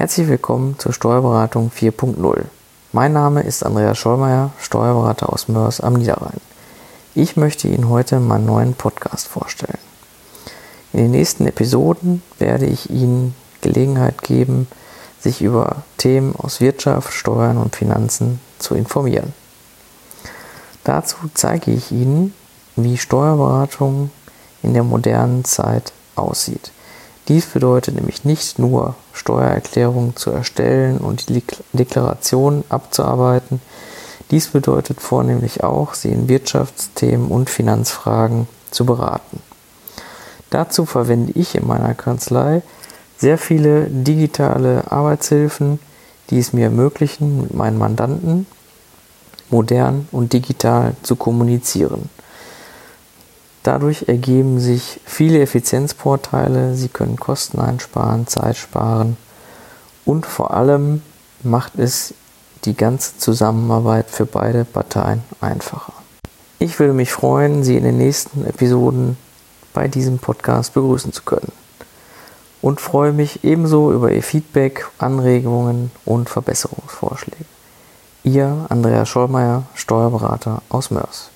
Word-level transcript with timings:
Herzlich 0.00 0.28
willkommen 0.28 0.78
zur 0.78 0.94
Steuerberatung 0.94 1.70
4.0. 1.78 2.44
Mein 2.90 3.12
Name 3.12 3.42
ist 3.42 3.62
Andreas 3.62 3.98
Schollmeier, 3.98 4.50
Steuerberater 4.58 5.30
aus 5.30 5.48
Mörs 5.48 5.82
am 5.82 5.92
Niederrhein. 5.92 6.40
Ich 7.14 7.36
möchte 7.36 7.68
Ihnen 7.68 7.90
heute 7.90 8.18
meinen 8.18 8.46
neuen 8.46 8.72
Podcast 8.72 9.28
vorstellen. 9.28 9.76
In 10.94 11.00
den 11.00 11.10
nächsten 11.10 11.46
Episoden 11.46 12.22
werde 12.38 12.64
ich 12.64 12.88
Ihnen 12.88 13.34
Gelegenheit 13.60 14.22
geben, 14.22 14.68
sich 15.20 15.42
über 15.42 15.82
Themen 15.98 16.34
aus 16.34 16.62
Wirtschaft, 16.62 17.12
Steuern 17.12 17.58
und 17.58 17.76
Finanzen 17.76 18.40
zu 18.58 18.74
informieren. 18.74 19.34
Dazu 20.82 21.16
zeige 21.34 21.72
ich 21.72 21.92
Ihnen, 21.92 22.32
wie 22.74 22.96
Steuerberatung 22.96 24.10
in 24.62 24.72
der 24.72 24.82
modernen 24.82 25.44
Zeit 25.44 25.92
aussieht. 26.16 26.72
Dies 27.30 27.46
bedeutet 27.46 27.94
nämlich 27.94 28.24
nicht 28.24 28.58
nur 28.58 28.96
Steuererklärungen 29.12 30.16
zu 30.16 30.32
erstellen 30.32 30.98
und 30.98 31.28
die 31.28 31.44
Deklaration 31.72 32.64
abzuarbeiten. 32.68 33.62
Dies 34.32 34.48
bedeutet 34.48 35.00
vornehmlich 35.00 35.62
auch, 35.62 35.94
sie 35.94 36.08
in 36.08 36.28
Wirtschaftsthemen 36.28 37.28
und 37.28 37.48
Finanzfragen 37.48 38.48
zu 38.72 38.84
beraten. 38.84 39.40
Dazu 40.50 40.86
verwende 40.86 41.30
ich 41.36 41.54
in 41.54 41.68
meiner 41.68 41.94
Kanzlei 41.94 42.62
sehr 43.16 43.38
viele 43.38 43.86
digitale 43.86 44.90
Arbeitshilfen, 44.90 45.78
die 46.30 46.40
es 46.40 46.52
mir 46.52 46.64
ermöglichen, 46.64 47.42
mit 47.42 47.54
meinen 47.54 47.78
Mandanten 47.78 48.48
modern 49.50 50.08
und 50.10 50.32
digital 50.32 50.96
zu 51.04 51.14
kommunizieren. 51.14 52.10
Dadurch 53.62 54.08
ergeben 54.08 54.58
sich 54.58 55.00
viele 55.04 55.40
Effizienzvorteile, 55.40 56.74
Sie 56.74 56.88
können 56.88 57.16
Kosten 57.16 57.60
einsparen, 57.60 58.26
Zeit 58.26 58.56
sparen 58.56 59.16
und 60.06 60.24
vor 60.24 60.54
allem 60.54 61.02
macht 61.42 61.78
es 61.78 62.14
die 62.64 62.74
ganze 62.74 63.18
Zusammenarbeit 63.18 64.10
für 64.10 64.26
beide 64.26 64.64
Parteien 64.64 65.22
einfacher. 65.40 65.92
Ich 66.58 66.78
würde 66.78 66.92
mich 66.94 67.12
freuen, 67.12 67.62
Sie 67.62 67.76
in 67.76 67.84
den 67.84 67.98
nächsten 67.98 68.46
Episoden 68.46 69.16
bei 69.72 69.88
diesem 69.88 70.18
Podcast 70.18 70.74
begrüßen 70.74 71.12
zu 71.12 71.22
können 71.22 71.52
und 72.62 72.80
freue 72.80 73.12
mich 73.12 73.44
ebenso 73.44 73.92
über 73.92 74.12
Ihr 74.12 74.22
Feedback, 74.22 74.86
Anregungen 74.98 75.90
und 76.04 76.28
Verbesserungsvorschläge. 76.28 77.44
Ihr 78.22 78.66
Andreas 78.68 79.08
Schollmeier, 79.08 79.64
Steuerberater 79.74 80.62
aus 80.68 80.90
Mörs. 80.90 81.30